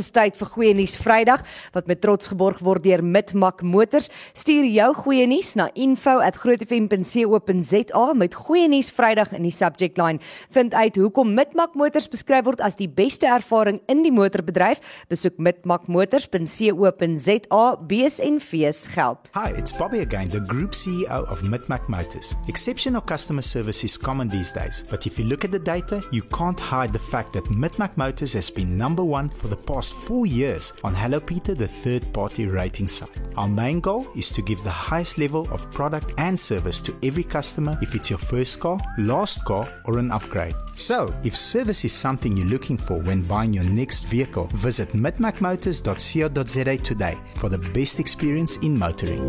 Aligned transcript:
dis 0.00 0.08
tyd 0.14 0.36
vir 0.38 0.48
goeie 0.54 0.74
nuus 0.76 0.94
Vrydag 1.00 1.40
wat 1.74 1.86
met 1.90 2.00
trots 2.00 2.28
geborg 2.32 2.58
word 2.64 2.82
deur 2.86 3.02
Mitmak 3.04 3.62
Motors. 3.62 4.08
Stuur 4.32 4.64
jou 4.70 4.94
goeie 5.04 5.26
nuus 5.28 5.54
na 5.60 5.66
info@grootefm.co.za 5.74 8.14
met 8.14 8.34
goeie 8.34 8.68
nuus 8.68 8.90
Vrydag 8.96 9.32
in 9.36 9.42
die 9.42 9.52
subject 9.52 9.98
line. 9.98 10.18
Vind 10.50 10.74
uit 10.74 10.96
hoekom 10.96 11.34
Mitmak 11.34 11.74
Motors 11.74 12.08
beskryf 12.08 12.44
word 12.44 12.60
as 12.60 12.76
die 12.76 12.88
beste 12.88 13.26
ervaring 13.26 13.80
in 13.88 14.02
die 14.02 14.12
motorbedryf. 14.12 14.80
Besoek 15.08 15.38
mitmakmotors.co.za. 15.38 17.76
BSNV's 17.90 18.86
geld. 18.94 19.18
Hi, 19.34 19.50
it's 19.56 19.72
Bobby 19.72 20.00
again, 20.00 20.28
the 20.28 20.40
Group 20.40 20.74
CEO 20.74 21.24
of 21.30 21.42
Mitmac 21.42 21.88
Motors. 21.88 22.34
Exceptional 22.48 23.02
customer 23.02 23.42
service 23.42 23.84
is 23.84 23.98
common 23.98 24.28
these 24.28 24.52
days, 24.52 24.84
but 24.90 25.06
if 25.06 25.18
you 25.18 25.24
look 25.24 25.44
at 25.44 25.50
the 25.50 25.58
data, 25.58 26.02
you 26.10 26.22
can't 26.22 26.60
hide 26.60 26.92
the 26.92 26.98
fact 26.98 27.32
that 27.32 27.44
Mitmac 27.50 27.96
Motors 27.96 28.34
has 28.34 28.50
been 28.50 28.76
number 28.76 29.04
one 29.04 29.30
for 29.30 29.48
the 29.48 29.56
past 29.56 29.89
four 29.92 30.26
years 30.26 30.72
on 30.84 30.94
Hello 30.94 31.20
Peter, 31.20 31.54
the 31.54 31.66
third 31.66 32.12
party 32.12 32.46
rating 32.46 32.88
site. 32.88 33.08
Our 33.36 33.48
main 33.48 33.80
goal 33.80 34.06
is 34.16 34.30
to 34.30 34.42
give 34.42 34.62
the 34.62 34.70
highest 34.70 35.18
level 35.18 35.48
of 35.50 35.70
product 35.70 36.12
and 36.18 36.38
service 36.38 36.80
to 36.82 36.94
every 37.02 37.24
customer 37.24 37.78
if 37.82 37.94
it's 37.94 38.10
your 38.10 38.18
first 38.18 38.60
car, 38.60 38.78
last 38.98 39.44
car, 39.44 39.66
or 39.86 39.98
an 39.98 40.10
upgrade. 40.10 40.54
So, 40.74 41.14
if 41.24 41.36
service 41.36 41.84
is 41.84 41.92
something 41.92 42.36
you're 42.36 42.46
looking 42.46 42.76
for 42.76 43.00
when 43.02 43.22
buying 43.22 43.52
your 43.52 43.64
next 43.64 44.04
vehicle, 44.04 44.48
visit 44.54 44.90
mitmacmotors.co.za 44.90 46.76
today 46.78 47.18
for 47.36 47.48
the 47.48 47.58
best 47.58 48.00
experience 48.00 48.56
in 48.58 48.78
motoring. 48.78 49.26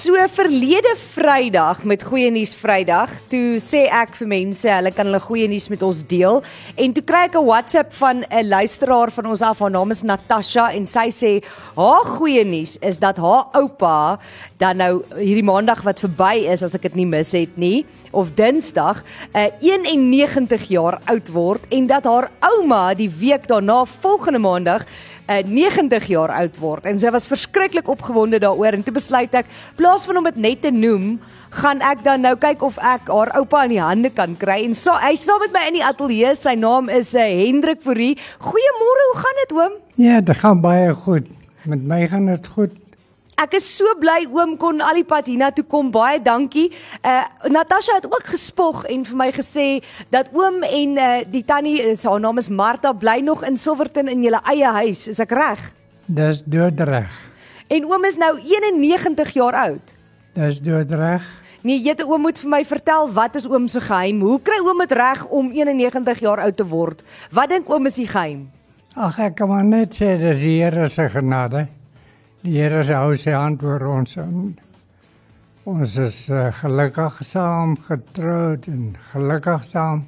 So 0.00 0.16
verlede 0.32 0.94
Vrydag 0.96 1.82
met 1.84 2.00
goeie 2.08 2.30
nuus 2.32 2.54
Vrydag, 2.56 3.10
toe 3.28 3.58
sê 3.60 3.82
ek 3.92 4.14
vir 4.16 4.28
mense, 4.30 4.68
hulle 4.72 4.92
kan 4.96 5.04
hulle 5.10 5.18
goeie 5.20 5.48
nuus 5.50 5.66
met 5.68 5.82
ons 5.84 5.98
deel. 6.08 6.38
En 6.80 6.94
toe 6.96 7.02
kry 7.04 7.26
ek 7.28 7.36
'n 7.36 7.44
WhatsApp 7.44 7.92
van 7.92 8.24
'n 8.24 8.48
luisteraar 8.48 9.10
van 9.12 9.26
ons 9.26 9.42
af, 9.42 9.58
haar 9.58 9.70
naam 9.70 9.90
is 9.90 10.02
Natasha 10.02 10.72
en 10.72 10.86
sy 10.86 11.10
sê 11.10 11.44
haar 11.76 12.04
goeie 12.16 12.44
nuus 12.44 12.78
is 12.80 12.96
dat 12.96 13.18
haar 13.18 13.44
oupa 13.52 14.18
dan 14.56 14.76
nou 14.76 15.02
hierdie 15.16 15.44
maandag 15.44 15.82
wat 15.82 16.00
verby 16.00 16.46
is 16.52 16.62
as 16.62 16.74
ek 16.74 16.82
dit 16.82 16.96
nie 17.00 17.06
mis 17.06 17.32
het 17.32 17.56
nie 17.56 17.84
of 18.12 18.34
Dinsdag 18.36 19.02
uh, 19.34 19.48
91 19.60 20.68
jaar 20.68 20.98
oud 21.10 21.30
word 21.32 21.64
en 21.70 21.86
dat 21.86 22.04
haar 22.04 22.30
ouma 22.40 22.94
die 22.94 23.08
week 23.08 23.48
daarna 23.48 23.84
volgende 23.84 24.38
maandag 24.38 24.84
uh, 25.30 25.40
90 25.46 26.08
jaar 26.10 26.32
oud 26.40 26.58
word. 26.60 26.88
En 26.90 26.98
sy 26.98 27.12
was 27.14 27.28
verskriklik 27.30 27.88
opgewonde 27.88 28.40
daaroor 28.42 28.76
en 28.76 28.82
toe 28.86 28.94
besluit 28.96 29.34
ek 29.38 29.50
plaas 29.78 30.06
van 30.08 30.20
om 30.20 30.26
dit 30.30 30.40
net 30.40 30.64
te 30.66 30.74
noem 30.74 31.20
gaan 31.54 31.80
ek 31.82 32.04
dan 32.06 32.22
nou 32.22 32.36
kyk 32.38 32.62
of 32.62 32.76
ek 32.78 33.08
haar 33.10 33.32
oupa 33.38 33.64
in 33.66 33.74
die 33.74 33.82
hande 33.82 34.10
kan 34.14 34.36
kry. 34.38 34.60
En 34.66 34.76
so 34.78 34.94
hy 35.02 35.16
saam 35.18 35.42
met 35.42 35.54
my 35.54 35.64
in 35.70 35.80
die 35.80 35.86
ateljee 35.86 36.34
sy 36.38 36.54
naam 36.58 36.90
is 36.92 37.14
uh, 37.14 37.26
Hendrik 37.26 37.82
Fourie. 37.86 38.14
Goeiemôre 38.42 39.08
hoe 39.08 39.18
gaan 39.22 39.42
dit 39.42 39.56
oom? 39.58 39.80
Ja 40.00 40.20
dit 40.20 40.42
gaan 40.42 40.62
baie 40.62 40.94
goed. 41.06 41.26
Met 41.68 41.82
my 41.84 42.06
gaan 42.08 42.30
dit 42.30 42.46
goed 42.54 42.76
Ek 43.40 43.54
is 43.56 43.64
so 43.64 43.88
bly 43.96 44.26
oom 44.28 44.50
kon 44.60 44.82
al 44.84 44.98
die 44.98 45.06
pad 45.08 45.30
hiernatoe 45.30 45.64
kom. 45.64 45.88
Baie 45.94 46.18
dankie. 46.20 46.66
Uh 47.00 47.22
Natasha 47.48 47.94
het 47.96 48.04
ook 48.10 48.26
gespog 48.28 48.82
en 48.84 49.06
vir 49.08 49.16
my 49.16 49.30
gesê 49.32 49.68
dat 50.12 50.28
oom 50.36 50.60
en 50.66 50.98
uh 51.00 51.22
die 51.24 51.44
tannie, 51.48 51.78
haar 51.80 52.20
naam 52.20 52.42
is 52.42 52.50
Martha, 52.52 52.92
bly 52.92 53.20
nog 53.24 53.44
in 53.48 53.56
Silverton 53.56 54.12
in 54.12 54.26
julle 54.26 54.42
eie 54.44 54.68
huis. 54.82 55.06
Is 55.08 55.22
ek 55.24 55.32
reg? 55.32 55.62
Dis 56.04 56.44
doodreg. 56.44 57.08
En 57.72 57.88
oom 57.88 58.04
is 58.04 58.20
nou 58.20 58.34
91 58.44 59.32
jaar 59.38 59.56
oud. 59.64 59.96
Dis 60.36 60.60
doodreg. 60.60 61.24
Nee, 61.64 61.80
jette 61.80 62.04
oom 62.04 62.28
moet 62.28 62.44
vir 62.44 62.52
my 62.58 62.62
vertel 62.68 63.08
wat 63.16 63.40
is 63.40 63.48
oom 63.48 63.68
se 63.68 63.80
geheim? 63.80 64.20
Hoe 64.20 64.40
kry 64.44 64.60
oom 64.60 64.84
dit 64.84 64.92
reg 64.92 65.24
om 65.32 65.48
91 65.52 66.20
jaar 66.20 66.44
oud 66.44 66.60
te 66.60 66.68
word? 66.68 67.04
Wat 67.32 67.48
dink 67.48 67.72
oom 67.72 67.88
is 67.88 67.96
die 67.96 68.08
geheim? 68.08 68.50
Ag 69.00 69.16
ek 69.30 69.40
kan 69.40 69.48
maar 69.48 69.64
net 69.64 69.96
sê 69.96 70.18
dis 70.20 70.44
die 70.44 70.58
Here 70.60 70.88
se 70.92 71.08
genade. 71.08 71.70
Die 72.40 72.56
Here 72.56 72.80
se 72.84 72.96
hou 72.96 73.16
sy 73.20 73.34
hand 73.36 73.60
oor 73.60 73.82
ons 73.84 74.14
en 74.16 74.54
ons 75.68 75.96
is 76.00 76.20
uh, 76.32 76.46
gelukkig 76.56 77.18
saam 77.28 77.74
getroud 77.84 78.64
en 78.70 78.94
gelukkig 79.10 79.66
saam. 79.68 80.06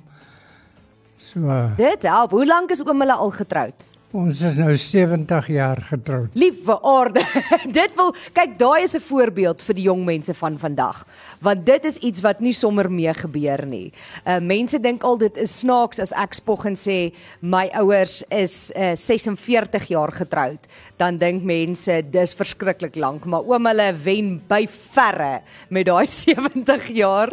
So 1.20 1.58
Dit 1.76 2.06
help. 2.08 2.32
Hoe 2.32 2.46
lank 2.48 2.72
is 2.72 2.80
oom 2.80 3.04
hulle 3.04 3.18
al 3.20 3.34
getroud? 3.36 3.84
Ons 4.12 4.40
is 4.44 4.56
nou 4.60 4.72
70 4.76 5.46
jaar 5.54 5.80
getroud. 5.88 6.34
Liewe 6.36 6.76
aarde. 6.84 7.22
dit 7.80 7.94
wil 7.96 8.12
kyk 8.36 8.58
daai 8.60 8.84
is 8.84 8.94
'n 8.96 9.00
voorbeeld 9.00 9.62
vir 9.64 9.74
die 9.74 9.86
jong 9.88 10.04
mense 10.04 10.34
van 10.34 10.58
vandag. 10.58 11.06
Want 11.40 11.64
dit 11.66 11.84
is 11.84 11.96
iets 11.96 12.20
wat 12.20 12.40
nie 12.40 12.52
sommer 12.52 12.90
mee 12.90 13.12
gebeur 13.14 13.64
nie. 13.66 13.92
Uh 14.26 14.38
mense 14.38 14.78
dink 14.78 15.02
al 15.02 15.16
dit 15.18 15.36
is 15.36 15.58
snaaks 15.60 15.98
as 15.98 16.12
ek 16.12 16.34
spog 16.34 16.66
en 16.66 16.76
sê 16.76 17.12
my 17.40 17.70
ouers 17.72 18.22
is 18.28 18.70
uh 18.76 18.92
46 18.94 19.88
jaar 19.88 20.12
getroud. 20.12 20.60
Dan 20.96 21.18
dink 21.18 21.42
mense 21.42 22.02
dis 22.10 22.34
verskriklik 22.34 22.96
lank, 22.96 23.24
maar 23.24 23.42
oom 23.42 23.66
hulle 23.66 23.92
wen 24.04 24.42
by 24.48 24.66
verre 24.68 25.42
met 25.70 25.86
daai 25.86 26.06
70 26.28 26.88
jaar. 26.92 27.32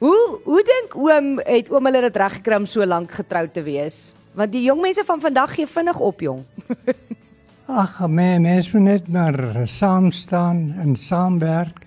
Hoe 0.00 0.40
hoe 0.44 0.62
dink 0.64 0.96
oom 0.96 1.38
het 1.44 1.70
oom 1.70 1.84
hulle 1.84 2.00
dit 2.08 2.16
reg 2.16 2.40
gekry 2.40 2.56
om 2.56 2.66
so 2.66 2.84
lank 2.84 3.12
getroud 3.12 3.52
te 3.52 3.62
wees? 3.62 4.14
Want 4.34 4.52
die 4.52 4.64
jong 4.66 4.80
mense 4.82 5.04
van 5.06 5.20
vandag 5.22 5.54
gee 5.54 5.66
vinnig 5.66 5.98
op, 6.02 6.20
jong. 6.20 6.42
Ag, 7.70 8.00
men 8.08 8.42
mens 8.42 8.72
moet 8.74 8.82
net 8.82 9.08
maar 9.08 9.38
saam 9.70 10.10
staan 10.10 10.74
en 10.82 10.96
saamwerk. 10.96 11.80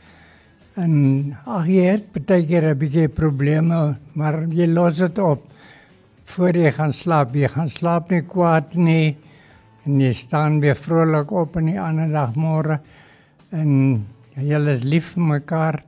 En 0.77 1.35
ag 1.45 1.67
jy 1.67 1.83
het 1.91 2.11
baie 2.13 2.45
keer 2.45 2.69
'n 2.71 2.77
bietjie 2.77 3.07
probleme, 3.09 3.97
maar 4.13 4.47
jy 4.47 4.67
los 4.67 4.97
dit 4.97 5.17
op 5.19 5.43
voor 6.23 6.55
jy 6.55 6.71
gaan 6.71 6.93
slaap. 6.93 7.35
Jy 7.35 7.47
gaan 7.47 7.69
slaap 7.69 8.09
nie 8.09 8.21
kwaad 8.21 8.75
nie 8.75 9.17
en 9.85 9.99
jy 9.99 10.13
staan 10.13 10.59
weer 10.59 10.75
vrolik 10.75 11.31
op 11.31 11.57
in 11.57 11.65
die 11.65 11.79
ander 11.79 12.11
dag 12.11 12.35
môre 12.35 12.79
en 13.51 14.05
julle 14.35 14.71
is 14.71 14.83
lief 14.83 15.13
vir 15.13 15.23
mekaar. 15.23 15.83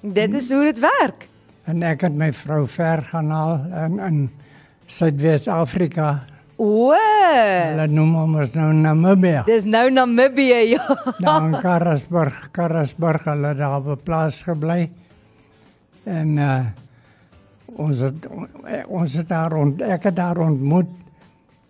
Dit 0.00 0.34
is 0.34 0.50
hoe 0.52 0.64
dit 0.64 0.80
werk. 0.80 1.28
En 1.66 1.82
ek 1.82 2.00
het 2.00 2.14
my 2.14 2.32
vrou 2.32 2.66
ver 2.68 3.02
gaan 3.02 3.30
haal 3.30 3.60
in 3.86 4.00
in 4.00 4.30
Suidwes-Afrika. 4.86 6.08
O. 6.56 6.92
Hulle 6.94 7.86
noem 7.90 8.14
hom 8.14 8.36
ons 8.44 8.52
nou 8.54 8.68
Namibië. 8.72 9.42
Dis 9.48 9.66
nou 9.66 9.88
Namibië, 9.90 10.60
ja. 10.70 10.84
Daar 11.18 11.48
in 11.48 11.56
Karasburg, 11.62 12.50
Karasburg, 12.54 13.26
hulle 13.30 13.54
daar 13.58 13.80
op 13.80 13.88
'n 13.96 14.02
plaas 14.04 14.42
gebly. 14.42 14.90
En 16.04 16.38
uh 16.38 16.64
ons 17.76 17.98
het 17.98 18.26
ons 18.86 19.14
het 19.18 19.28
daar 19.28 19.52
ont, 19.52 19.80
ek 19.82 20.04
het 20.04 20.16
daar 20.16 20.38
ontmoet 20.38 20.90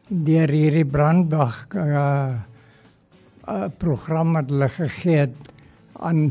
deur 0.08 0.50
hierdie 0.52 0.84
brandwag 0.84 1.66
uh, 1.74 2.28
uh 3.48 3.68
program 3.78 4.32
wat 4.36 4.50
hulle 4.52 4.68
gegee 4.68 5.16
het 5.24 5.36
aan 6.00 6.26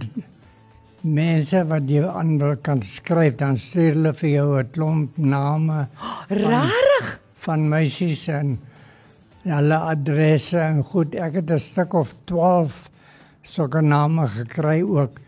mense 1.03 1.59
wat 1.67 1.89
jy 1.91 2.03
aan 2.07 2.37
wil 2.39 2.55
kan 2.63 2.81
skryf 2.81 3.35
dan 3.39 3.57
stuur 3.59 3.91
hulle 3.93 4.13
vir 4.13 4.29
jou 4.29 4.59
'n 4.59 4.69
klomp 4.71 5.17
name 5.17 5.87
Rarig. 6.29 7.19
van 7.33 7.69
meisies 7.69 8.27
en 8.27 8.59
hulle 9.43 9.77
adresse 9.77 10.57
en 10.57 10.83
goed 10.83 11.15
ek 11.15 11.33
het 11.33 11.51
'n 11.51 11.59
stuk 11.59 11.93
of 11.93 12.13
12 12.25 12.89
sulke 13.43 13.81
name 13.81 14.27
gekry 14.27 14.81
ook 14.81 15.19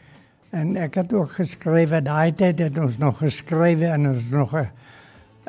en 0.51 0.77
ek 0.77 0.95
het 0.95 1.13
ook 1.13 1.31
geskryf 1.31 1.89
daai 1.89 2.31
tyd 2.31 2.59
het 2.59 2.77
ons 2.77 2.97
nog 2.97 3.17
geskryf 3.19 3.81
en 3.81 4.07
ons 4.07 4.29
nog 4.31 4.53
'n 4.53 4.69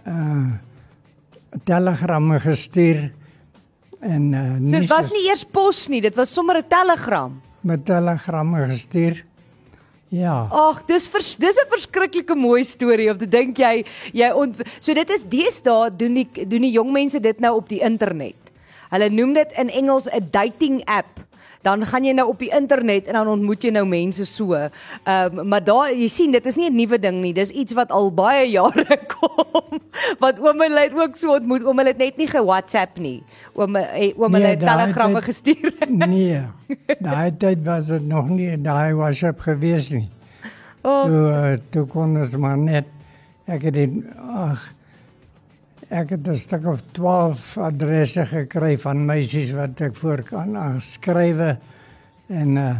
uh, 0.06 0.52
telegramme 1.64 2.40
gestuur 2.40 3.12
en 4.00 4.32
uh, 4.32 4.70
So 4.70 4.78
dit 4.80 4.88
was 4.88 5.10
nie 5.10 5.28
eers 5.30 5.44
pos 5.44 5.88
nie, 5.88 6.00
dit 6.00 6.14
was 6.14 6.32
sommer 6.32 6.58
'n 6.58 6.68
telegram. 6.68 7.40
met 7.60 7.84
telegramme 7.84 8.66
gestuur 8.66 9.24
ja 10.08 10.48
Ag, 10.50 10.82
dis 10.86 11.08
vers, 11.08 11.36
dis 11.36 11.58
'n 11.58 11.68
verskriklike 11.70 12.34
mooi 12.34 12.64
storie 12.64 13.10
om 13.10 13.18
te 13.18 13.26
dink 13.26 13.58
jy 13.58 13.84
jy 14.12 14.30
ont, 14.32 14.56
so 14.80 14.94
dit 14.94 15.10
is 15.10 15.24
deesdae 15.24 15.90
doen 15.96 16.14
die 16.14 16.46
doen 16.46 16.62
die 16.62 16.74
jong 16.74 16.92
mense 16.92 17.20
dit 17.20 17.40
nou 17.40 17.56
op 17.56 17.68
die 17.68 17.80
internet. 17.80 18.36
Hulle 18.90 19.08
noem 19.10 19.34
dit 19.34 19.52
in 19.58 19.70
Engels 19.70 20.06
'n 20.06 20.28
dating 20.30 20.82
app. 20.84 21.20
Dan 21.66 21.82
gaan 21.90 22.06
jy 22.06 22.14
nou 22.14 22.28
op 22.30 22.38
die 22.42 22.50
internet 22.54 23.10
en 23.10 23.18
dan 23.18 23.32
ontmoet 23.34 23.66
jy 23.66 23.72
nou 23.74 23.84
mense 23.90 24.26
so. 24.30 24.54
Ehm 24.54 25.38
um, 25.38 25.48
maar 25.50 25.64
daar 25.66 25.90
jy 25.92 26.08
sien 26.08 26.30
dit 26.34 26.46
is 26.46 26.56
nie 26.56 26.70
'n 26.70 26.76
nuwe 26.78 26.98
ding 27.02 27.20
nie. 27.22 27.32
Dis 27.34 27.50
iets 27.50 27.74
wat 27.74 27.90
al 27.90 28.12
baie 28.14 28.46
jare 28.58 28.98
kom. 29.10 29.80
Wat 30.22 30.38
oom 30.40 30.60
hulle 30.62 30.80
het 30.86 30.94
ook 30.94 31.16
so 31.16 31.34
ontmoet. 31.34 31.64
Oom 31.66 31.78
hulle 31.82 31.90
het 31.94 31.98
net 31.98 32.16
nie 32.16 32.30
ge-WhatsApp 32.30 32.98
nie. 32.98 33.22
Oom 33.54 33.76
eh, 33.76 34.12
oom 34.16 34.32
hulle 34.32 34.46
Nee, 34.46 34.56
het 34.56 34.60
telegramme 34.64 35.22
gestuur. 35.22 35.72
nee 36.06 36.42
daai 37.00 37.30
tyd 37.38 37.64
was 37.66 37.86
dit 37.90 38.06
nog 38.06 38.28
nie 38.28 38.56
daai 38.62 38.94
WhatsApp 38.94 39.40
gewees 39.40 39.90
nie 39.94 40.08
Oh, 40.86 41.02
toe 41.02 41.22
uh, 41.30 41.56
toe 41.74 41.84
kon 41.90 42.16
ons 42.20 42.34
maar 42.38 42.58
net 42.58 42.86
ek 43.50 43.64
het 43.68 43.74
die 43.74 43.88
ag 44.30 44.60
ek 45.90 46.10
het 46.10 46.26
'n 46.28 46.36
stuk 46.36 46.66
of 46.66 46.80
12 46.92 47.58
adresse 47.58 48.26
gekry 48.26 48.76
van 48.78 49.04
meisies 49.06 49.52
wat 49.52 49.80
ek 49.80 49.94
voor 49.96 50.22
kan 50.22 50.80
skrywe 50.80 51.56
en 52.28 52.56
uh, 52.56 52.76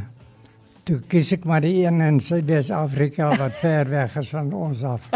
toe 0.85 1.00
kies 1.08 1.32
ek 1.32 1.44
maar 1.44 1.61
die 1.61 1.85
een 1.87 2.00
in 2.00 2.20
Suid-Afrika 2.20 3.37
wat 3.37 3.53
ver 3.64 3.88
weg 3.88 4.17
is 4.17 4.29
van 4.31 4.53
ons 4.53 4.82
af. 4.82 5.08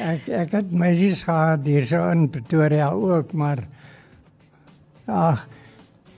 Ek 0.00 0.28
ek 0.28 0.50
het 0.52 0.72
meisies 0.72 1.22
gehad 1.22 1.60
hier 1.64 1.84
so 1.84 2.10
in 2.10 2.28
Pretoria 2.30 2.90
ook, 2.90 3.32
maar 3.32 3.58
ag 5.06 5.46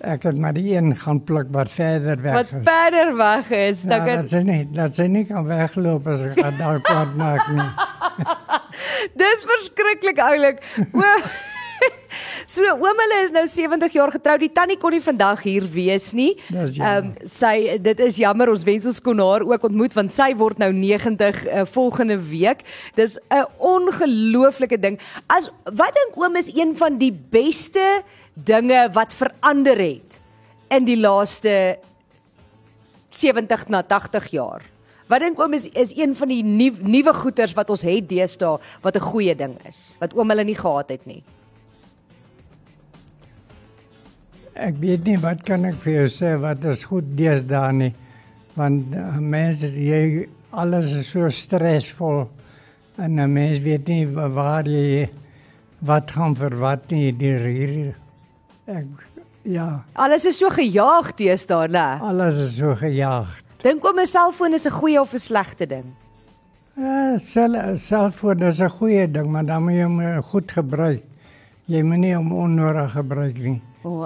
ek 0.00 0.22
het 0.22 0.38
maar 0.38 0.52
die 0.56 0.74
een 0.76 0.96
gaan 0.96 1.20
pluk 1.24 1.46
wat 1.52 1.68
verder 1.70 2.22
weg 2.22 2.32
Wat 2.34 2.52
is. 2.52 2.64
verder 2.64 3.16
weg 3.16 3.50
is, 3.50 3.82
Ja, 3.82 3.88
dan 3.88 4.06
kan 4.06 4.16
dat 4.16 4.30
sy 4.30 4.42
nie 4.42 4.68
dat 4.72 4.94
sy 4.94 5.06
nie 5.06 5.24
kan 5.24 5.44
wegloop 5.44 6.06
as 6.06 6.20
ek 6.20 6.40
haar 6.40 6.56
daar 6.58 6.80
kwaad 6.80 7.14
maak 7.16 7.48
nie. 7.52 7.68
Dis 9.22 9.46
verskriklik 9.52 10.18
oulik. 10.18 10.62
Oom 10.92 11.30
So 12.50 12.66
oom 12.66 13.00
hulle 13.02 13.18
is 13.24 13.32
nou 13.34 13.44
70 13.48 13.94
jaar 13.94 14.12
getroud. 14.14 14.42
Die 14.42 14.52
tannie 14.52 14.76
kon 14.80 14.94
nie 14.94 15.02
vandag 15.04 15.44
hier 15.46 15.66
wees 15.72 16.10
nie. 16.16 16.32
Dis 16.50 16.76
jammer. 16.78 17.28
sy 17.30 17.78
dit 17.82 18.02
is 18.06 18.18
jammer 18.20 18.50
ons 18.52 18.64
wens 18.66 18.88
ons 18.90 19.02
kon 19.04 19.22
haar 19.22 19.44
ook 19.46 19.68
ontmoet 19.70 19.94
want 19.96 20.14
sy 20.14 20.32
word 20.38 20.60
nou 20.62 20.70
90 20.74 21.44
uh, 21.46 21.64
volgende 21.70 22.18
week. 22.30 22.64
Dis 22.98 23.18
'n 23.30 23.46
ongelooflike 23.58 24.80
ding. 24.80 24.98
As 25.28 25.50
wat 25.64 25.94
dink 25.94 26.18
oom 26.18 26.36
is 26.36 26.50
een 26.54 26.74
van 26.76 26.98
die 26.98 27.12
beste 27.12 28.02
dinge 28.34 28.88
wat 28.92 29.12
verander 29.12 29.78
het 29.78 30.20
in 30.70 30.84
die 30.84 30.98
laaste 30.98 31.78
70 33.10 33.68
na 33.68 33.82
80 33.82 34.30
jaar? 34.30 34.62
Wat 35.10 35.20
dink 35.24 35.40
oom 35.42 35.54
is 35.58 35.66
is 35.74 35.90
een 35.98 36.14
van 36.14 36.28
die 36.30 36.42
nuwe 36.46 36.78
nuwe 36.86 37.12
goeters 37.14 37.54
wat 37.58 37.70
ons 37.74 37.82
het 37.82 38.08
deesdae 38.08 38.58
wat 38.82 38.94
'n 38.96 39.00
goeie 39.10 39.34
ding 39.34 39.56
is 39.68 39.96
wat 40.00 40.14
oom 40.14 40.28
hulle 40.30 40.44
nie 40.44 40.54
gehad 40.54 40.88
het 40.90 41.06
nie. 41.06 41.22
Ek 44.60 44.76
weet 44.82 45.04
nie 45.08 45.16
wat 45.22 45.42
kan 45.46 45.64
ek 45.64 45.78
vir 45.84 45.92
jou 45.94 46.08
sê 46.12 46.34
wat 46.42 46.64
is 46.68 46.82
goed 46.84 47.06
deesdae 47.16 47.72
nie. 47.72 47.92
Want 48.58 48.94
uh, 48.94 49.16
mense 49.18 49.70
jy 49.72 50.26
alles 50.52 50.90
is 51.00 51.10
so 51.14 51.28
stresvol 51.30 52.26
en 52.98 53.18
'n 53.20 53.32
mens 53.32 53.58
weet 53.64 53.88
nie 53.88 54.06
wa- 54.06 54.28
waar 54.28 54.64
jy 54.68 55.08
wat 55.80 56.10
gaan 56.10 56.34
vir 56.36 56.56
wat 56.60 56.90
nie 56.90 57.12
deur 57.12 57.46
hier. 57.46 57.94
Ek 58.66 58.86
ja, 59.44 59.84
Alles 59.94 60.26
is 60.26 60.38
so 60.38 60.50
gejaag 60.50 61.14
deesdae, 61.16 61.68
né? 61.68 62.00
alles 62.02 62.34
is 62.36 62.56
so 62.56 62.74
gejaag. 62.74 63.28
Dink 63.60 63.84
oom 63.84 63.98
'n 64.00 64.06
selfoon 64.06 64.54
is 64.56 64.64
'n 64.66 64.72
goeie 64.72 65.00
of 65.00 65.12
'n 65.12 65.18
slegte 65.18 65.66
ding? 65.66 65.92
Ja, 66.76 67.18
sel 67.18 67.76
selfoon 67.76 68.42
is 68.42 68.60
'n 68.60 68.68
goeie 68.68 69.10
ding, 69.10 69.26
maar 69.26 69.44
dan 69.44 69.62
moet 69.62 69.74
jy 69.74 69.82
hom 69.82 70.22
goed 70.22 70.50
gebruik. 70.50 71.04
Jy 71.66 71.82
moet 71.82 71.98
nie 71.98 72.14
hom 72.14 72.32
onnodig 72.32 72.92
gebruik 72.92 73.38
nie. 73.38 73.60
O, 73.82 74.04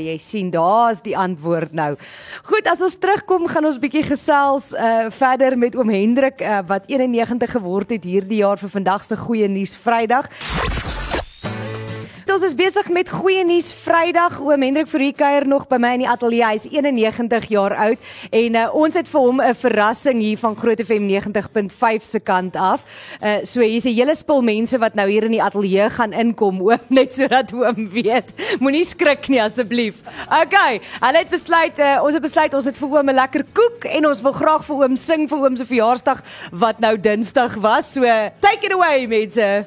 jy 0.00 0.16
sien, 0.18 0.50
daar's 0.50 1.02
die 1.02 1.16
antwoord 1.16 1.72
nou. 1.72 1.96
Goed, 2.42 2.66
as 2.66 2.80
ons 2.80 2.96
terugkom, 2.96 3.48
gaan 3.48 3.64
ons 3.64 3.78
bietjie 3.78 4.04
gesels 4.04 4.72
uh 4.72 5.10
verder 5.10 5.58
met 5.58 5.76
oom 5.76 5.88
Hendrik 5.88 6.40
uh, 6.40 6.60
wat 6.66 6.88
91 6.88 7.50
geword 7.50 7.90
het 7.90 8.04
hierdie 8.04 8.40
jaar 8.40 8.58
vir 8.58 8.68
vandag 8.68 9.04
se 9.04 9.16
goeie 9.16 9.48
nuus 9.48 9.76
Vrydag. 9.76 10.28
Ons 12.30 12.44
is 12.46 12.52
besig 12.54 12.86
met 12.94 13.08
goeie 13.10 13.42
nuus 13.42 13.72
Vrydag. 13.74 14.36
Oom 14.44 14.62
Hendrik 14.62 14.86
Fourie 14.86 15.10
kuier 15.18 15.42
nog 15.50 15.64
by 15.66 15.80
my 15.82 15.88
in 15.96 16.02
die 16.04 16.08
ateljee. 16.08 16.44
Hy 16.46 16.58
is 16.60 16.66
91 16.70 17.48
jaar 17.50 17.74
oud 17.88 18.04
en 18.38 18.58
uh, 18.60 18.66
ons 18.78 18.94
het 18.94 19.08
vir 19.10 19.24
hom 19.24 19.40
'n 19.42 19.56
verrassing 19.58 20.20
hier 20.22 20.38
van 20.38 20.54
Groot 20.54 20.78
FM 20.78 21.08
90.5 21.10 22.06
se 22.06 22.20
kant 22.20 22.54
af. 22.54 22.84
Uh 23.18 23.42
so 23.42 23.60
hier's 23.60 23.84
'n 23.84 23.94
hele 23.96 24.14
spul 24.14 24.42
mense 24.42 24.78
wat 24.78 24.94
nou 24.94 25.08
hier 25.10 25.24
in 25.24 25.32
die 25.32 25.42
ateljee 25.42 25.90
gaan 25.90 26.12
inkom, 26.12 26.60
oom, 26.70 26.78
net 26.88 27.14
sodat 27.14 27.52
oom 27.52 27.90
weet. 27.90 28.30
Moenie 28.60 28.84
skrik 28.84 29.28
nie 29.28 29.42
asseblief. 29.42 29.98
Okay, 30.30 30.80
hulle 31.00 31.18
het 31.18 31.30
besluit 31.30 31.78
uh, 31.78 31.98
ons 32.04 32.14
het 32.14 32.22
besluit 32.22 32.54
ons 32.54 32.64
het 32.64 32.78
vir 32.78 32.88
oom 32.88 33.10
'n 33.10 33.14
lekker 33.14 33.44
koek 33.52 33.84
en 33.90 34.06
ons 34.06 34.22
wil 34.22 34.32
graag 34.32 34.64
vir 34.64 34.76
oom 34.76 34.96
sing 34.96 35.26
vir 35.28 35.38
oom 35.38 35.56
se 35.56 35.64
verjaarsdag 35.64 36.22
wat 36.52 36.78
nou 36.78 36.94
Dinsdag 36.96 37.58
was. 37.58 37.92
So 37.92 38.02
take 38.38 38.62
it 38.62 38.72
away 38.72 39.06
mense. 39.06 39.66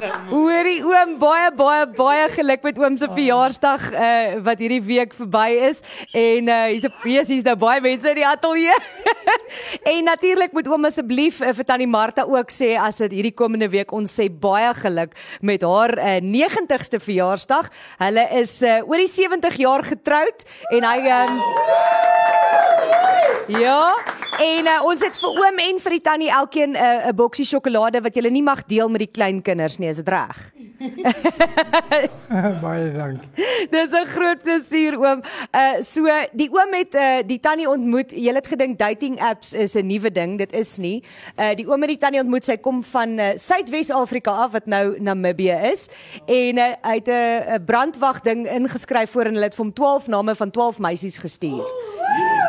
Hoorie 0.32 0.80
oom 0.86 1.16
baie 1.20 1.50
baie 1.56 1.84
baie 1.96 2.26
geluk 2.32 2.64
met 2.64 2.78
oom 2.80 2.96
se 3.00 3.08
verjaarsdag 3.10 3.86
uh, 3.92 4.38
wat 4.46 4.62
hierdie 4.62 4.82
week 4.84 5.14
verby 5.16 5.48
is 5.68 5.80
en 6.16 6.48
uh, 6.48 6.58
hier's 6.70 6.86
'n 6.88 6.94
fees 7.02 7.32
hier's 7.32 7.46
nou 7.46 7.56
baie 7.60 7.80
mense 7.84 8.08
in 8.08 8.20
die 8.20 8.26
ateljee. 8.26 8.76
en 9.94 10.04
natuurlik 10.04 10.52
moet 10.56 10.68
oom 10.68 10.88
asseblief 10.88 11.40
uh, 11.40 11.52
vir 11.56 11.68
tannie 11.68 11.90
Martha 11.90 12.24
ook 12.24 12.52
sê 12.54 12.74
as 12.80 13.02
dit 13.04 13.18
hierdie 13.20 13.36
komende 13.36 13.68
week 13.68 13.92
ons 13.92 14.10
sê 14.10 14.30
baie 14.30 14.72
geluk 14.74 15.16
met 15.40 15.62
haar 15.62 15.96
uh, 15.98 16.18
90ste 16.24 17.00
verjaarsdag. 17.00 17.70
Hulle 18.00 18.28
is 18.40 18.62
uh, 18.62 18.80
oor 18.86 19.00
die 19.00 19.10
70 19.10 19.60
jaar 19.60 19.84
getroud 19.84 20.46
en 20.70 20.86
hy 20.86 20.98
um, 21.20 22.39
Ja, 23.50 23.98
en 24.38 24.68
uh, 24.68 24.76
ons 24.86 25.02
het 25.02 25.16
vir 25.18 25.38
oom 25.42 25.56
en 25.58 25.78
vir 25.82 25.94
die 25.96 26.02
tannie 26.06 26.30
elkeen 26.30 26.72
'n 26.72 26.78
uh, 26.78 27.08
'n 27.10 27.16
boksie 27.16 27.44
sjokolade 27.44 28.00
wat 28.02 28.14
jy 28.14 28.30
nie 28.30 28.42
mag 28.42 28.62
deel 28.66 28.88
met 28.88 29.00
die 29.00 29.10
klein 29.10 29.42
kinders 29.42 29.78
nie, 29.78 29.88
is 29.88 29.96
dit 29.96 30.08
reg? 30.08 30.52
Baie 32.62 32.92
dankie. 32.94 33.28
Dis 33.70 33.92
'n 33.92 34.06
groot 34.06 34.42
plesier 34.42 34.94
oom. 34.94 35.22
Uh 35.52 35.82
so 35.82 36.06
die 36.32 36.48
oom 36.48 36.72
het 36.72 36.94
uh 36.94 37.22
die 37.26 37.40
tannie 37.40 37.68
ontmoet. 37.68 38.12
Jy 38.12 38.34
het 38.34 38.46
gedink 38.46 38.78
dating 38.78 39.20
apps 39.20 39.52
is 39.52 39.74
'n 39.74 39.86
nuwe 39.86 40.10
ding, 40.10 40.38
dit 40.38 40.52
is 40.52 40.78
nie. 40.78 41.02
Uh 41.36 41.54
die 41.54 41.66
oom 41.66 41.80
het 41.80 41.90
die 41.90 41.98
tannie 41.98 42.20
ontmoet. 42.20 42.44
Sy 42.44 42.56
kom 42.56 42.84
van 42.84 43.18
uh, 43.18 43.34
Suidwes-Afrika 43.36 44.30
af 44.30 44.52
wat 44.52 44.66
nou 44.66 45.00
Namibië 45.00 45.58
is 45.72 45.88
en 46.26 46.58
uh, 46.58 46.72
hy 46.82 46.94
het 46.94 47.08
'n 47.08 47.58
'n 47.58 47.64
brandwag 47.64 48.20
ding 48.20 48.46
ingeskryf 48.46 49.10
voor 49.10 49.24
en 49.24 49.34
hulle 49.34 49.44
het 49.44 49.54
vir 49.54 49.64
hom 49.64 49.74
12 49.74 50.06
name 50.06 50.34
van 50.34 50.50
12 50.50 50.78
meisies 50.78 51.18
gestuur. 51.18 51.66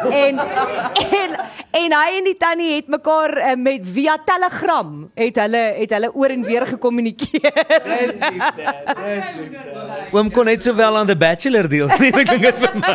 En 0.09 0.39
en 0.39 1.37
en 1.71 1.93
hy 1.95 2.17
en 2.19 2.25
die 2.27 2.35
tannie 2.39 2.73
het 2.75 2.87
mekaar 2.91 3.31
uh, 3.37 3.53
met 3.59 3.85
via 3.95 4.17
Telegram 4.27 4.89
het 5.17 5.37
hulle 5.39 5.61
het 5.77 5.91
hulle 5.95 6.09
oor 6.13 6.29
en 6.33 6.43
weer 6.43 6.65
gekommunikeer. 6.67 7.51
Oom 10.11 10.31
kon 10.35 10.45
net 10.51 10.63
sowel 10.65 10.97
aan 10.99 11.07
The 11.07 11.15
Bachelor 11.17 11.67
deel. 11.71 11.87
Nee, 12.01 12.09
ek 12.17 12.29
dink 12.31 12.43
dit 12.47 12.57
vir 12.63 12.73
my. 12.81 12.93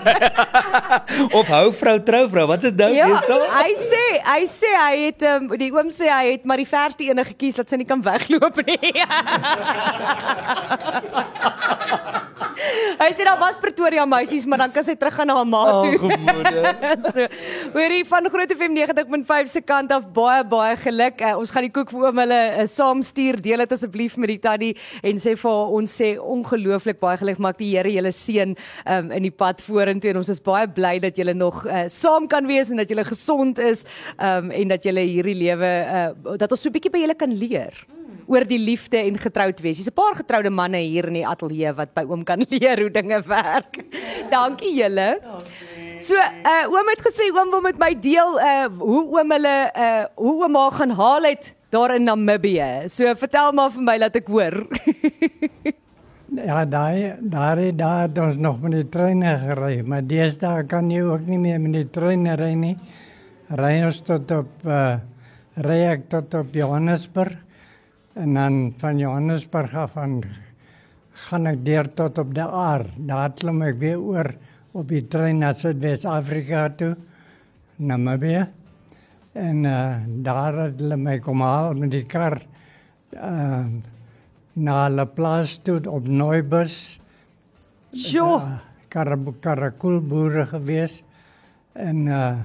of 1.38 1.46
hou 1.52 1.66
vrou 1.78 1.96
trou 2.04 2.24
vrou. 2.32 2.46
Wat 2.50 2.60
is 2.64 2.66
dit 2.74 2.80
nou? 2.82 2.90
Ja, 2.96 3.06
hy 3.54 3.72
sê, 3.78 4.04
hy 4.26 4.42
sê 4.50 4.70
hy 4.74 4.94
het 5.06 5.20
um, 5.30 5.42
die 5.60 5.70
oom 5.74 5.88
sê 5.94 6.06
hy 6.10 6.24
het 6.34 6.42
maar 6.48 6.58
die 6.60 6.68
verste 6.68 7.02
ene 7.06 7.24
gekies 7.28 7.56
dat 7.60 7.66
sy 7.70 7.76
nie 7.80 7.86
kan 7.88 8.00
wegloop 8.04 8.56
nie. 8.66 8.92
hy 13.02 13.10
sê 13.14 13.22
daar 13.26 13.38
was 13.40 13.58
Pretoria 13.60 14.04
meisies, 14.08 14.46
maar 14.48 14.58
dan 14.66 14.72
kan 14.74 14.84
sy 14.86 14.94
teruggaan 14.98 15.28
na 15.30 15.36
haar 15.38 15.48
ma 15.48 15.62
Ag, 15.70 15.96
toe. 15.96 16.10
moeder. 16.26 16.64
so, 17.16 17.22
hoorie 17.76 18.04
van 18.08 18.28
Groot 18.32 18.52
FM 18.66 18.74
90.5 18.74 19.46
se 19.46 19.60
kant 19.62 19.92
af 19.94 20.06
baie 20.14 20.42
baie 20.50 20.74
geluk. 20.80 21.20
Uh, 21.22 21.36
ons 21.38 21.52
gaan 21.54 21.62
die 21.66 21.70
koek 21.70 21.92
vir 21.92 22.06
oom 22.08 22.18
hulle 22.18 22.38
uh, 22.48 22.64
saamstuur. 22.66 23.38
Deel 23.44 23.62
dit 23.62 23.74
asseblief 23.76 24.16
met 24.18 24.32
die 24.32 24.38
tannie 24.42 24.72
en 25.06 25.20
sê 25.22 25.36
vir 25.38 25.50
haar 25.52 25.74
ons 25.76 25.94
sê 26.00 26.08
ongelooflik 26.18 26.98
baie 27.02 27.20
geluk 27.20 27.38
maak 27.46 27.60
die 27.60 27.68
Here 27.76 27.92
julle 27.92 28.10
seën 28.16 28.56
um, 28.56 29.12
in 29.14 29.28
die 29.28 29.34
pad 29.34 29.62
vorentoe 29.62 30.10
en 30.10 30.18
ons 30.22 30.32
is 30.34 30.42
baie 30.42 30.66
bly 30.66 30.96
dat 31.04 31.20
julle 31.20 31.36
nog 31.36 31.62
uh, 31.68 31.84
saam 31.92 32.26
kan 32.32 32.48
wees 32.50 32.72
en 32.72 32.82
dat 32.82 32.90
julle 32.90 33.06
gesond 33.06 33.60
is 33.62 33.84
um, 34.16 34.50
en 34.50 34.74
dat 34.74 34.88
julle 34.88 35.04
hierdie 35.06 35.36
lewe 35.44 35.70
uh, 35.86 36.08
dat 36.34 36.50
ons 36.50 36.66
so 36.66 36.72
'n 36.72 36.74
bietjie 36.80 36.94
by 36.96 37.04
julle 37.04 37.18
kan 37.22 37.38
leer 37.44 37.86
oor 38.26 38.42
die 38.46 38.58
liefde 38.58 38.98
en 38.98 39.18
getroud 39.18 39.60
wees. 39.62 39.78
Hier's 39.78 39.90
'n 39.90 39.94
paar 39.94 40.16
getroude 40.18 40.50
manne 40.50 40.82
hier 40.82 41.06
in 41.06 41.20
die 41.20 41.26
ateljee 41.26 41.72
wat 41.76 41.94
by 41.94 42.02
oom 42.02 42.24
kan 42.24 42.42
leer 42.50 42.80
hoe 42.82 42.90
dinge 42.90 43.22
werk. 43.22 43.84
Dankie 44.30 44.74
julle. 44.74 45.20
So, 45.96 46.12
uh 46.12 46.64
oom 46.68 46.88
het 46.92 47.00
gesê 47.00 47.30
oom 47.32 47.48
wil 47.54 47.62
met 47.64 47.78
my 47.80 47.94
deel 47.96 48.36
uh 48.36 48.66
hoe 48.82 49.02
oom 49.16 49.30
hulle 49.32 49.54
uh 49.72 50.04
hoe 50.20 50.34
oom 50.44 50.58
haar 50.58 50.74
gaan 50.76 50.92
haal 50.98 51.24
het 51.24 51.54
daar 51.72 51.94
in 51.94 52.04
Namibië. 52.04 52.88
So 52.92 53.14
vertel 53.16 53.52
maar 53.56 53.72
vir 53.72 53.84
my 53.86 53.96
laat 54.04 54.16
ek 54.20 54.28
hoor. 54.28 54.60
Ja, 56.36 56.64
daar 56.66 57.16
daar 57.22 57.56
het 57.56 57.78
daar 57.78 58.10
ons 58.24 58.36
nog 58.36 58.58
met 58.60 58.72
die 58.72 58.88
treine 58.92 59.36
gery, 59.38 59.80
maar 59.86 60.02
deesdae 60.04 60.66
kan 60.68 60.90
jy 60.90 61.04
ook 61.06 61.22
nie 61.30 61.38
meer 61.38 61.60
met 61.62 61.72
die 61.72 61.86
treine 61.90 62.34
ry 62.36 62.50
nie. 62.58 62.74
Ry 63.48 63.78
ons 63.86 64.00
tot 64.04 64.30
op 64.34 64.66
uh, 64.66 64.98
ry 65.64 65.78
ek 65.94 66.08
tot 66.12 66.34
op 66.34 66.52
Johannesburg 66.52 67.38
en 68.18 68.34
dan 68.34 68.58
van 68.82 68.98
Johannesburg 68.98 69.74
af 69.74 69.94
van 69.94 70.18
gaan 71.30 71.46
ek 71.46 71.64
deur 71.64 71.88
tot 71.94 72.18
op 72.18 72.34
die 72.34 72.44
Aar. 72.44 72.84
Daar 72.98 73.32
klim 73.38 73.62
ek 73.62 73.80
weer 73.80 74.02
oor 74.02 74.34
op 74.76 74.92
die 74.92 75.04
trein 75.08 75.40
na 75.40 75.52
Suid-Afrika 75.56 76.68
toe, 76.76 76.92
Namibië. 77.76 78.44
En 79.36 79.64
uh, 79.64 79.96
daar 80.24 80.58
het 80.66 80.80
hulle 80.80 80.96
my 81.00 81.18
kom 81.24 81.42
haal 81.44 81.76
met 81.76 81.92
die 81.92 82.04
kar 82.08 82.38
uh, 83.12 83.64
na 84.56 84.76
hulle 84.86 85.06
plaas 85.16 85.58
toe 85.64 85.78
op 85.92 86.08
Nooibus 86.08 86.76
Sjoe. 87.92 88.38
uh, 88.40 89.32
karakoolboere 89.44 90.46
gewees 90.52 91.02
en 91.76 92.06
uh 92.06 92.36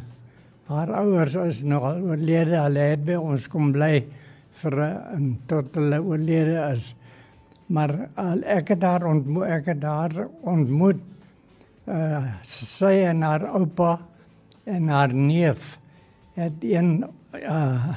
haar 0.72 0.88
ouers 1.02 1.34
is 1.36 1.58
nog 1.68 1.84
al 1.84 1.98
oorlede. 2.00 2.56
Hulle 2.56 2.84
het 2.94 3.02
by 3.04 3.18
ons 3.20 3.48
kom 3.52 3.74
bly 3.76 4.06
vir 4.62 4.78
uh, 4.80 4.92
en 5.18 5.26
tot 5.52 5.74
hulle 5.76 5.98
oorlede 6.00 6.62
is. 6.70 6.94
Maar 7.68 7.92
al 8.16 8.46
ek 8.48 8.72
het 8.72 8.80
daar 8.80 9.04
ontmoet, 9.10 9.50
ek 9.58 9.68
het 9.74 9.82
daar 9.84 10.16
ontmoet 10.48 11.02
uh 11.92 12.24
sy 12.48 12.94
en 13.10 13.22
haar 13.28 13.46
oupa 13.52 13.98
en 14.66 14.88
haar 14.90 15.14
neef 15.14 15.78
het 16.40 16.64
een 16.64 17.04
uh 17.36 17.96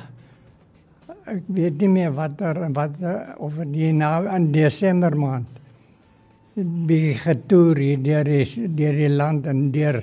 ek 1.24 1.46
weet 1.46 1.78
nie 1.80 1.88
meer 1.88 2.10
wat 2.12 2.40
er, 2.44 2.58
wat 2.76 3.00
er, 3.00 3.34
of 3.40 3.56
die 3.72 3.92
nou 3.96 4.26
in 4.28 4.50
Desember 4.52 5.14
maand 5.16 5.54
bietjie 6.54 7.16
getoer 7.18 7.80
hier 7.82 8.02
deur 8.02 8.28
die 8.28 8.68
deur 8.78 8.98
die 8.98 9.10
land 9.10 9.46
en 9.50 9.70
deur 9.74 10.02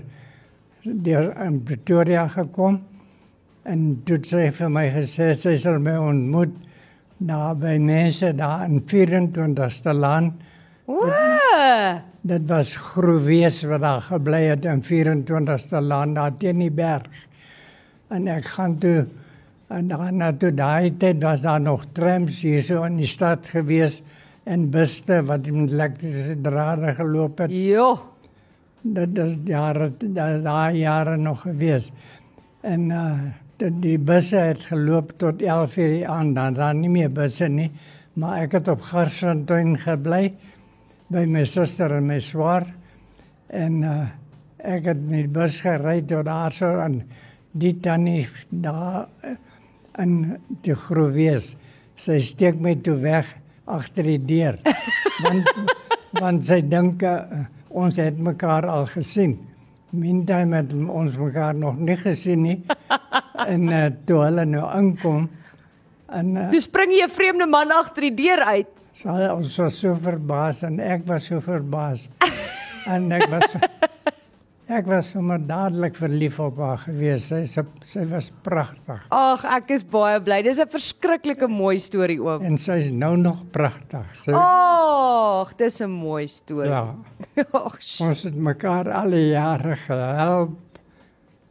deur 0.84 1.30
in 1.46 1.62
Pretoria 1.64 2.26
gekom. 2.28 2.80
En 3.64 4.02
toe 4.06 4.18
sy 4.26 4.50
vir 4.58 4.72
my 4.74 4.88
gesê 4.92 5.32
sy 5.38 5.56
sal 5.62 5.80
my 5.80 5.94
ontmoet 6.02 6.54
daar 7.22 7.56
by 7.56 7.76
mense 7.78 8.32
daar 8.34 8.66
in 8.66 8.82
24ste 8.90 9.94
land 9.94 10.42
O! 10.92 11.08
Dit 12.22 12.48
was 12.50 12.76
Groewees 12.76 13.62
wat 13.70 13.82
daar 13.82 14.02
gebly 14.04 14.42
het 14.50 14.66
in 14.68 14.82
24ste 14.84 15.80
land 15.80 16.18
daar 16.20 16.34
teen 16.38 16.60
die 16.60 16.72
berg. 16.72 17.08
En 18.12 18.28
ek 18.28 18.50
gaan 18.58 18.76
toe 18.84 19.06
en 19.72 19.88
dan 19.88 20.18
na 20.20 20.32
toe 20.36 20.52
daai 20.52 20.92
tyd 21.00 21.24
was 21.24 21.46
daar 21.46 21.62
nog 21.64 21.86
trams 21.96 22.42
hier 22.44 22.60
so 22.66 22.84
in 22.84 23.00
die 23.00 23.08
stad 23.08 23.48
gewees 23.54 24.02
en 24.44 24.68
busse 24.74 25.22
wat 25.30 25.48
met 25.48 25.72
elektriese 25.72 26.36
drade 26.44 26.94
geloop 26.98 27.46
het. 27.46 27.56
Jo. 27.56 27.94
Dit 28.82 29.18
is 29.18 29.38
jare 29.48 29.92
daai 30.02 30.82
jare 30.82 31.16
nog 31.18 31.46
gewees. 31.48 31.92
En 32.62 32.90
uh 32.90 33.14
die, 33.62 33.72
die 33.80 33.98
busse 33.98 34.42
het 34.42 34.64
geloop 34.68 35.14
tot 35.22 35.42
11 35.42 35.78
uur 35.78 35.92
die 35.96 36.08
aand 36.10 36.36
dan 36.36 36.54
dan 36.58 36.80
nie 36.82 36.90
meer 36.90 37.12
busse 37.14 37.48
nie, 37.48 37.70
maar 38.14 38.42
ek 38.42 38.58
het 38.58 38.68
op 38.74 38.82
Garsfontein 38.82 39.78
gebly 39.78 40.34
by 41.12 41.26
my 41.28 41.44
suster 41.46 41.92
en 41.98 42.08
my 42.08 42.20
swaar 42.24 42.68
en 43.52 43.84
uh 43.84 44.02
ek 44.62 44.86
het 44.92 45.00
met 45.10 45.32
bus 45.34 45.56
gery 45.66 46.04
tot 46.06 46.28
daar 46.28 46.54
so 46.54 46.68
en 46.84 47.00
die 47.58 47.74
tannie 47.82 48.28
daar 48.50 49.08
in 50.00 50.38
die 50.64 50.76
Groewees. 50.78 51.56
Sy 51.98 52.20
steek 52.24 52.60
my 52.62 52.76
toe 52.86 52.96
weg 53.02 53.30
agter 53.66 54.08
die 54.08 54.20
deur. 54.22 54.60
want 55.26 55.50
want 56.20 56.46
sy 56.46 56.60
dink 56.62 57.04
uh, 57.08 57.48
ons 57.70 57.98
het 57.98 58.18
mekaar 58.20 58.68
al 58.70 58.86
gesien. 58.92 59.38
Meantime 59.92 60.62
het 60.62 60.74
ons 60.76 61.16
mekaar 61.18 61.56
nog 61.58 61.80
nie 61.80 61.98
gesien 62.00 62.44
nie. 62.46 62.58
en 63.54 63.68
uh, 63.72 63.88
toe 64.06 64.20
hulle 64.26 64.46
nou 64.46 64.68
inkom 64.78 65.30
en 66.12 66.36
uh, 66.36 66.50
Toe 66.52 66.62
spring 66.62 66.92
jy 66.94 67.08
'n 67.08 67.16
vreemde 67.18 67.48
man 67.48 67.72
agter 67.72 68.12
die 68.12 68.16
deur 68.28 68.44
uit. 68.54 68.70
So, 68.94 69.10
ons 69.10 69.58
was 69.58 69.78
so 69.80 69.96
verbaas 69.96 70.64
en 70.68 70.80
ek 70.84 71.06
was 71.08 71.30
so 71.30 71.40
verbaas. 71.44 72.08
en 72.92 73.12
ek 73.16 73.28
was 73.32 73.56
ek 74.72 74.88
was 74.88 75.10
sommer 75.12 75.40
dadelik 75.44 75.96
verlief 76.00 76.38
op 76.44 76.60
haar 76.64 76.80
gewees. 76.86 77.26
Sy 77.32 77.42
sy, 77.50 77.64
sy 77.84 78.04
was 78.12 78.30
pragtig 78.46 79.02
Ag, 79.12 79.44
ek 79.58 79.74
is 79.76 79.84
baie 79.84 80.20
bly. 80.24 80.42
Dis 80.44 80.60
'n 80.64 80.68
verskriklike 80.72 81.48
mooi 81.52 81.78
storie 81.80 82.20
oom. 82.22 82.44
en 82.46 82.58
sy 82.58 82.80
is 82.84 82.92
nou 82.92 83.16
nog 83.18 83.44
pragtig. 83.52 84.06
Sy 84.24 84.32
Ag, 84.36 85.56
dis 85.58 85.82
'n 85.82 85.90
mooi 85.92 86.28
storie. 86.28 86.72
ja, 86.72 86.96
Ag, 87.54 87.80
ons 88.02 88.24
het 88.24 88.36
mekaar 88.36 88.92
al 88.92 89.10
die 89.10 89.30
jare 89.32 89.76
gehelp. 89.76 90.58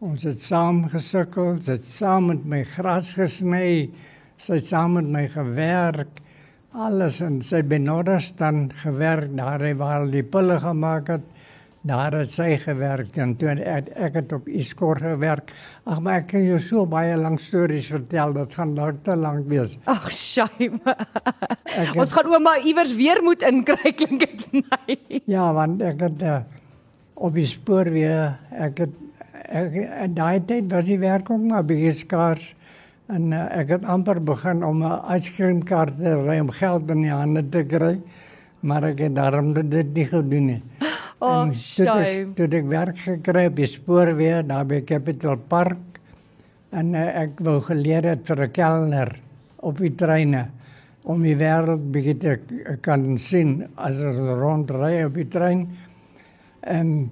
Ons 0.00 0.22
het 0.24 0.40
saam 0.40 0.88
gesukkel, 0.88 1.58
sy 1.60 1.72
het 1.76 1.84
saam 1.84 2.30
met 2.32 2.44
my 2.48 2.62
gras 2.64 3.12
gesny, 3.12 3.90
sy 4.40 4.54
het 4.56 4.64
saam 4.64 4.94
met 4.96 5.04
my 5.04 5.26
gewerk. 5.28 6.20
Alles 6.70 7.16
en 7.18 7.40
sy 7.42 7.64
by 7.66 7.80
Noorderstan 7.82 8.68
gewerk, 8.84 9.32
daar 9.34 9.58
het 9.58 9.78
waar 9.80 9.96
hulle 9.98 10.20
die 10.20 10.22
pille 10.22 10.54
gemaak 10.62 11.08
het. 11.10 11.24
Daar 11.82 12.12
het 12.14 12.30
sy 12.30 12.58
gewerk 12.60 13.16
en 13.18 13.32
toe 13.40 13.48
het 13.56 13.88
ek 13.96 14.18
het 14.20 14.34
op 14.36 14.46
Iskor 14.46 15.00
gewerk. 15.02 15.50
Ag 15.88 15.98
maar 16.04 16.20
ek 16.20 16.28
kan 16.30 16.44
jou 16.44 16.60
so 16.62 16.84
baie 16.86 17.16
lank 17.18 17.40
stories 17.42 17.88
vertel, 17.90 18.36
dit 18.36 18.54
gaan 18.54 18.76
dalk 18.76 19.00
te 19.02 19.16
lank 19.16 19.48
wees. 19.50 19.78
ag, 19.90 20.06
shame. 20.12 20.78
Ek 21.70 21.96
Ons 21.96 22.14
gaan 22.14 22.30
ouma 22.30 22.58
iewers 22.62 22.94
weer 22.94 23.18
moet 23.24 23.42
inkry 23.48 23.94
klink 23.96 24.22
dit 24.22 24.46
vir 24.52 24.62
my. 24.62 24.98
Ja, 25.26 25.50
want 25.56 25.82
ek 25.82 26.06
het 26.06 26.22
uh, 26.22 26.38
op 27.16 27.34
die 27.34 27.48
spoorweë, 27.50 28.22
ek 28.68 28.84
het 28.84 28.98
ek 29.50 30.14
daai 30.14 30.38
tyd 30.46 30.70
was 30.70 30.86
die 30.86 31.00
werk 31.02 31.30
ook 31.32 31.42
maar 31.42 31.64
bietjie 31.66 31.96
skaars 32.04 32.52
en 33.10 33.32
uh, 33.32 33.46
ek 33.58 33.68
het 33.74 33.84
amper 33.84 34.20
begin 34.22 34.62
om 34.64 34.82
'n 34.82 35.00
ijskrimkaart 35.16 35.96
te 35.98 36.14
ry 36.26 36.38
om 36.40 36.50
geld 36.50 36.90
in 36.90 37.02
die 37.02 37.10
hande 37.10 37.42
te 37.48 37.64
kry, 37.64 38.00
maar 38.62 38.84
ek 38.84 38.98
het 38.98 39.14
daarom 39.14 39.52
dit 39.54 39.94
nie 39.96 40.04
gedoen 40.06 40.46
nie. 40.46 40.62
Ag, 41.20 41.48
En 41.48 41.52
toe 41.52 41.86
het 41.86 41.96
ek- 41.98 42.06
shame. 42.06 42.32
Toe 42.34 42.44
het 42.44 42.54
ek 42.54 42.66
werk 42.68 42.98
gekry 42.98 43.46
op 43.46 43.56
die 43.56 43.66
spoorweë 43.66 44.42
daar 44.46 44.64
by 44.66 44.80
Capital 44.84 45.36
Park 45.36 46.00
en 46.72 46.94
uh, 46.94 47.06
ek 47.22 47.40
wou 47.40 47.60
geleer 47.60 48.04
het 48.04 48.26
vir 48.26 48.40
'n 48.46 48.50
kelner 48.50 49.16
op 49.60 49.78
die 49.78 49.94
treine 49.94 50.46
om 51.04 51.22
die 51.22 51.34
wêreld 51.36 51.90
bietjie 51.92 52.18
te 52.18 52.36
k- 52.36 52.76
kan 52.82 53.18
sien 53.18 53.66
as 53.76 53.98
ons 53.98 54.40
rondry 54.40 55.02
op 55.04 55.14
die 55.14 55.28
trein. 55.28 55.68
En 56.62 57.10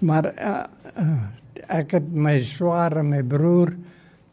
maar 0.00 0.26
uh, 0.38 0.64
uh, 0.98 1.22
ek 1.68 1.92
het 1.92 2.12
my 2.12 2.40
swaar 2.40 2.96
en 2.98 3.08
my 3.08 3.22
broer 3.22 3.72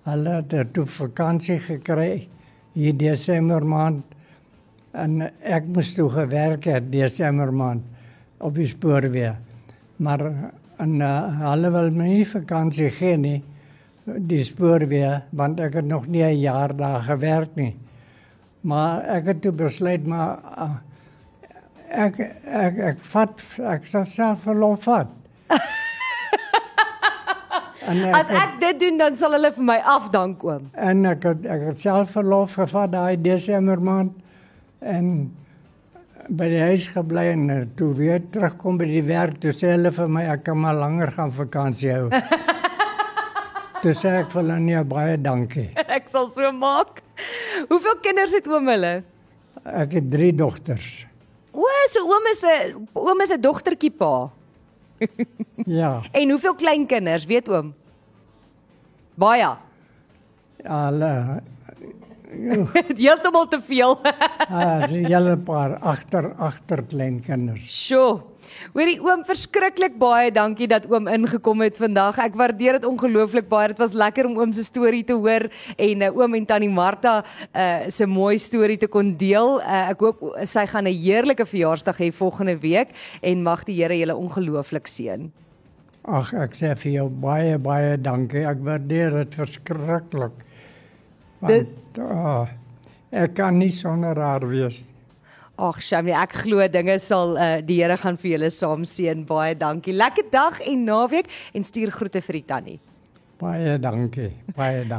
hulle 0.07 0.39
het 0.49 0.73
toe 0.73 0.85
vakansie 0.89 1.59
gekry 1.61 2.27
hier 2.73 2.95
Desember 2.97 3.65
maand 3.67 4.03
en 4.97 5.21
ek 5.43 5.67
moes 5.71 5.93
toe 5.95 6.09
gewerk 6.11 6.65
het 6.67 6.89
Desember 6.91 7.51
maand 7.53 7.85
op 8.41 8.55
die 8.57 8.67
spoorweë. 8.67 9.35
Maar 10.01 10.23
en 10.81 10.95
uh, 11.05 11.11
hulle 11.51 11.69
wil 11.75 11.91
my 11.93 12.07
nie 12.09 12.25
vakansie 12.25 12.89
gee 12.95 13.17
nie 13.21 13.39
die 14.05 14.41
spoorweë 14.43 15.11
want 15.37 15.59
ek 15.61 15.77
het 15.79 15.85
nog 15.85 16.07
nie 16.07 16.23
'n 16.23 16.39
jaar 16.41 16.75
daar 16.75 17.01
gewerk 17.01 17.55
nie. 17.55 17.75
Maar 18.61 19.05
ek 19.17 19.25
het 19.25 19.41
toe 19.41 19.51
besluit 19.51 20.07
maar 20.07 20.39
uh, 20.57 20.75
ek 21.89 22.19
ek 22.45 22.79
ek 22.79 22.99
vat 23.13 23.41
ek 23.59 23.85
sal 23.85 24.05
self 24.05 24.41
verlof 24.43 24.83
vat. 24.83 25.07
en 27.91 28.13
As 28.15 28.29
ek 28.31 28.57
dit 28.59 28.79
doen 28.79 28.97
dan 28.97 29.15
sal 29.19 29.31
hulle 29.35 29.51
vir 29.55 29.63
my 29.63 29.77
afdank 29.97 30.43
oom. 30.43 30.69
en 30.73 31.05
ek 31.05 31.23
het, 31.23 31.45
ek 31.45 31.61
het 31.71 31.79
self 31.79 32.11
verlof 32.15 32.55
gevat 32.59 32.91
daai 32.91 33.17
Desember 33.21 33.79
maand 33.79 34.11
en 34.81 35.31
by 36.29 36.47
die 36.49 36.61
huis 36.61 36.87
gebly 36.93 37.25
en 37.33 37.49
eh, 37.49 37.61
toe 37.75 37.93
weer 37.97 38.21
terugkom 38.31 38.77
by 38.77 38.85
die 38.85 39.03
werk 39.03 39.39
toe 39.41 39.51
sê 39.51 39.73
hulle 39.75 39.91
vir 39.91 40.07
my 40.07 40.23
ek 40.31 40.43
kan 40.47 40.57
maar 40.57 40.75
langer 40.77 41.11
gaan 41.11 41.31
vakansie 41.31 41.91
hou. 41.91 42.09
toe 43.81 43.93
sê 43.97 44.11
ek 44.21 44.29
vir 44.31 44.41
hulle 44.43 44.59
nee 44.61 44.83
baie 44.85 45.17
dankie. 45.17 45.69
Ek 45.97 46.07
sal 46.11 46.29
so 46.29 46.51
maak. 46.53 47.01
Hoeveel 47.69 47.97
kinders 48.05 48.33
het 48.37 48.47
oom 48.47 48.67
hulle? 48.69 49.03
Ek 49.65 49.95
het 49.97 50.11
drie 50.13 50.31
dogters. 50.33 51.05
O, 51.51 51.65
so 51.91 52.05
oom 52.07 52.27
is 52.31 52.43
'n 52.45 52.85
oom 52.95 53.21
is 53.25 53.31
'n 53.33 53.41
dogtertjie 53.41 53.91
pa. 53.91 54.29
Ja, 55.65 56.01
En 56.19 56.29
hoeveel 56.29 56.55
kleinkinders, 56.55 57.25
weet 57.25 57.49
oom? 57.49 57.73
Baie. 59.21 59.53
hulle 60.65 61.13
Heeltemal 63.01 63.47
te 63.51 63.59
veel. 63.61 63.97
Ah, 64.51 64.83
is 64.83 64.91
'n 64.91 65.05
hele 65.07 65.37
paar 65.37 65.77
agter 65.79 66.25
agter 66.35 66.81
kleinkinders. 66.83 67.63
Sjoe. 67.71 68.19
Hoorie 68.73 68.97
oom, 68.99 69.21
verskriklik 69.23 69.95
baie 69.99 70.31
dankie 70.31 70.67
dat 70.67 70.87
oom 70.91 71.07
ingekom 71.07 71.61
het 71.63 71.77
vandag. 71.79 72.19
Ek 72.19 72.35
waardeer 72.35 72.79
dit 72.79 72.87
ongelooflik 72.89 73.47
baie. 73.47 73.69
Dit 73.71 73.79
was 73.79 73.93
lekker 73.95 74.27
om 74.27 74.35
oom 74.39 74.51
se 74.51 74.63
storie 74.67 75.03
te 75.07 75.15
hoor 75.15 75.47
en 75.77 76.03
uh, 76.03 76.09
oom 76.17 76.35
en 76.35 76.45
tannie 76.45 76.71
Martha 76.71 77.21
uh, 77.23 77.87
se 77.87 78.05
mooi 78.05 78.35
storie 78.39 78.77
te 78.77 78.91
kon 78.91 79.13
deel. 79.15 79.61
Uh, 79.61 79.91
ek 79.93 80.03
hoop 80.03 80.25
sy 80.43 80.65
gaan 80.67 80.87
'n 80.87 80.99
heerlike 80.99 81.45
verjaarsdag 81.45 82.01
hê 82.01 82.11
volgende 82.11 82.59
week 82.59 82.91
en 83.21 83.43
mag 83.43 83.63
die 83.63 83.79
Here 83.79 83.95
julle 83.95 84.15
ongelooflik 84.15 84.87
seën. 84.87 85.31
Ag, 86.01 86.31
ek 86.33 86.55
sê 86.57 86.71
vir 86.81 86.91
jou 86.95 87.09
baie 87.23 87.57
baie 87.61 87.97
dankie. 87.97 88.45
Ek 88.49 88.63
waardeer 88.65 89.21
dit 89.21 89.35
verskriklik. 89.37 90.39
Want 91.41 91.99
oh, 92.01 92.47
ek 93.11 93.35
kan 93.37 93.59
nie 93.59 93.71
sonder 93.73 94.17
haar 94.17 94.47
wees. 94.49 94.83
nie. 94.85 94.91
Ag, 95.61 95.77
Shamie, 95.85 96.15
ek 96.17 96.33
glo 96.41 96.65
dinge 96.73 96.95
sal 96.97 97.35
uh, 97.37 97.59
die 97.61 97.77
Here 97.83 97.97
gaan 98.01 98.17
vir 98.17 98.31
julle 98.31 98.49
saam 98.49 98.85
seën. 98.87 99.25
Baie 99.29 99.53
dankie. 99.53 99.93
Lekker 99.93 100.31
dag 100.33 100.57
en 100.65 100.87
naweek 100.87 101.29
en 101.53 101.65
stuur 101.65 101.93
groete 101.93 102.21
vir 102.25 102.39
die 102.39 102.47
tannie. 102.49 102.79
Baie 103.41 103.77
dankie. 103.81 104.31
Baie 104.57 104.81
dankie. 104.81 104.97